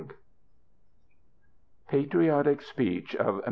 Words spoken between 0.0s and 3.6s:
46 PATRIOTIC SPEECH OP MR.